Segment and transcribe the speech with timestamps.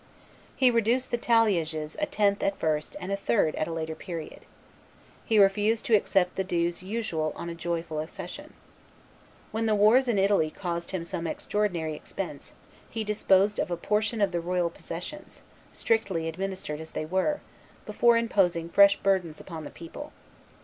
[0.55, 4.47] He reduced the talliages a tenth at first and a third at a later period.
[5.27, 8.53] He refused to accept the dues usual on a joyful accession.
[9.51, 12.51] When the wars in Italy caused him some extraordinary expense,
[12.89, 17.39] he disposed of a portion of the royal possessions, strictly administered as they were,
[17.85, 20.13] before imposing fresh burdens upon the people.